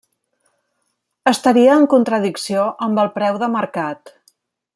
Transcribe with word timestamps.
Estaria 1.31 1.75
en 1.81 1.85
contradicció 1.93 2.65
amb 2.87 3.03
el 3.05 3.13
preu 3.19 3.39
de 3.45 3.55
mercat. 3.59 4.17